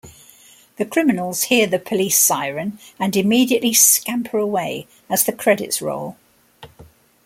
The 0.77 0.85
criminals 0.87 1.43
hear 1.43 1.67
the 1.67 1.77
police 1.77 2.17
siren 2.19 2.79
and 2.99 3.15
immediately 3.15 3.71
scamper 3.75 4.39
away 4.39 4.87
as 5.11 5.25
the 5.25 5.31
credits 5.31 5.79
roll. 5.79 6.17